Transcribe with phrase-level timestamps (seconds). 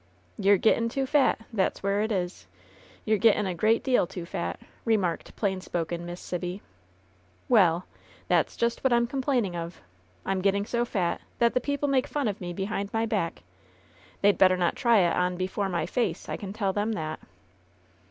[0.39, 2.47] "You^re gettin* too fat, that's where it is.
[3.05, 6.63] You're gettin' a great deal too fat," remarked plain spoken Miss Sibby.
[7.47, 7.85] "Well!
[8.27, 9.79] That's just what I'm complaining of!
[10.25, 13.43] I'm getting so fat that the people make fun of me behind my back;
[14.23, 17.19] they'd better not try it on before my face, I can tell them that